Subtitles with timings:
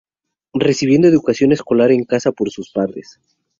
[0.55, 3.19] Recibiendo educación escolar en casa por sus padres.